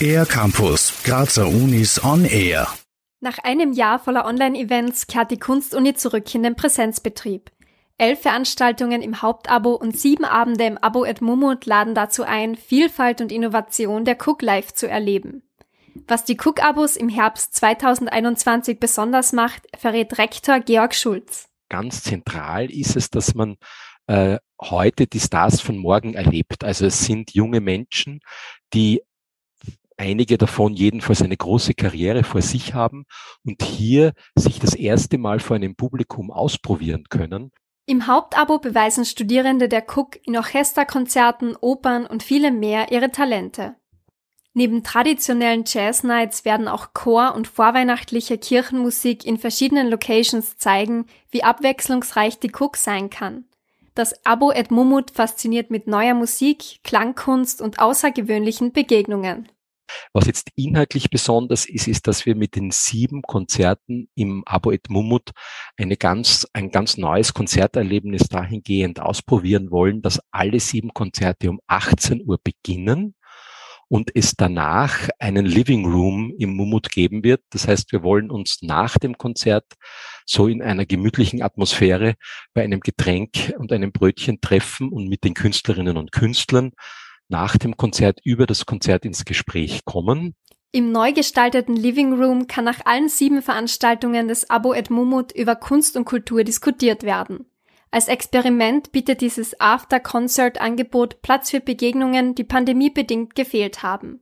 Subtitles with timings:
[0.00, 2.68] Air Campus, Grazer Unis on Air.
[3.20, 7.50] Nach einem Jahr voller Online-Events kehrt die Kunstuni zurück in den Präsenzbetrieb.
[7.98, 13.20] Elf Veranstaltungen im Hauptabo und sieben Abende im Abo at Mumut laden dazu ein, Vielfalt
[13.20, 15.42] und Innovation der Cook Live zu erleben.
[16.06, 21.48] Was die Cook-Abos im Herbst 2021 besonders macht, verrät Rektor Georg Schulz.
[21.70, 23.56] Ganz zentral ist es, dass man
[24.06, 26.64] äh, heute die Stars von morgen erlebt.
[26.64, 28.20] Also es sind junge Menschen,
[28.72, 29.02] die
[29.96, 33.06] einige davon jedenfalls eine große Karriere vor sich haben
[33.44, 37.52] und hier sich das erste Mal vor einem Publikum ausprobieren können.
[37.86, 43.76] Im Hauptabo beweisen Studierende der Cook in Orchesterkonzerten, Opern und vielem mehr ihre Talente.
[44.54, 52.40] Neben traditionellen Jazz-Nights werden auch Chor- und vorweihnachtliche Kirchenmusik in verschiedenen Locations zeigen, wie abwechslungsreich
[52.40, 53.44] die Cook sein kann.
[53.96, 59.48] Das Abo et Mumut fasziniert mit neuer Musik, Klangkunst und außergewöhnlichen Begegnungen.
[60.12, 64.90] Was jetzt inhaltlich besonders ist, ist, dass wir mit den sieben Konzerten im Abo et
[64.90, 65.30] Mumut
[65.78, 72.22] eine ganz, ein ganz neues Konzerterlebnis dahingehend ausprobieren wollen, dass alle sieben Konzerte um 18
[72.26, 73.14] Uhr beginnen
[73.88, 77.42] und es danach einen Living Room im Mumut geben wird.
[77.50, 79.64] Das heißt, wir wollen uns nach dem Konzert
[80.24, 82.14] so in einer gemütlichen Atmosphäre
[82.52, 86.72] bei einem Getränk und einem Brötchen treffen und mit den Künstlerinnen und Künstlern
[87.28, 90.34] nach dem Konzert über das Konzert ins Gespräch kommen.
[90.72, 95.56] Im neu gestalteten Living Room kann nach allen sieben Veranstaltungen des Abo et Mumut über
[95.56, 97.46] Kunst und Kultur diskutiert werden.
[97.90, 104.20] Als Experiment bietet dieses After-Concert-Angebot Platz für Begegnungen, die pandemiebedingt gefehlt haben.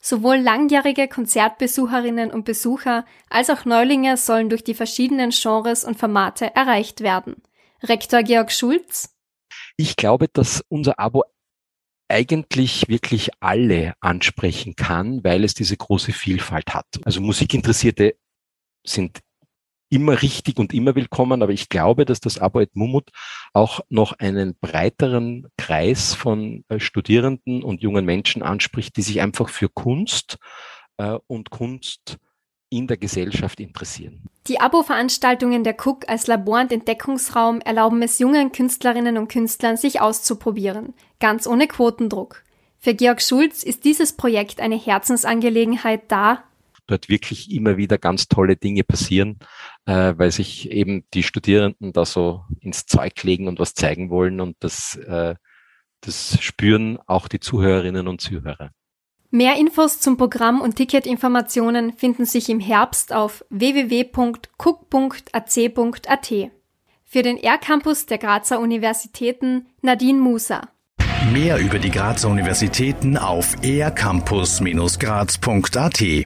[0.00, 6.54] Sowohl langjährige Konzertbesucherinnen und Besucher als auch Neulinge sollen durch die verschiedenen Genres und Formate
[6.54, 7.42] erreicht werden.
[7.82, 9.14] Rektor Georg Schulz.
[9.76, 11.24] Ich glaube, dass unser Abo
[12.08, 16.86] eigentlich wirklich alle ansprechen kann, weil es diese große Vielfalt hat.
[17.04, 18.16] Also Musikinteressierte
[18.84, 19.18] sind
[19.88, 23.10] immer richtig und immer willkommen, aber ich glaube, dass das Abo et Mumut
[23.52, 29.48] auch noch einen breiteren Kreis von äh, Studierenden und jungen Menschen anspricht, die sich einfach
[29.48, 30.38] für Kunst
[30.96, 32.18] äh, und Kunst
[32.68, 34.24] in der Gesellschaft interessieren.
[34.48, 40.00] Die Abo-Veranstaltungen der Cook als Labor- und Entdeckungsraum erlauben es jungen Künstlerinnen und Künstlern, sich
[40.00, 42.42] auszuprobieren, ganz ohne Quotendruck.
[42.78, 46.44] Für Georg Schulz ist dieses Projekt eine Herzensangelegenheit, da
[46.86, 49.38] dort wirklich immer wieder ganz tolle Dinge passieren,
[49.86, 54.40] äh, weil sich eben die Studierenden da so ins Zeug legen und was zeigen wollen
[54.40, 55.34] und das, äh,
[56.00, 58.70] das spüren auch die Zuhörerinnen und Zuhörer.
[59.30, 66.34] Mehr Infos zum Programm und Ticketinformationen finden sich im Herbst auf www.cook.ac.at.
[67.04, 70.68] Für den R-Campus der Grazer Universitäten Nadine Musa.
[71.32, 76.24] Mehr über die Grazer Universitäten auf ercampus-graz.at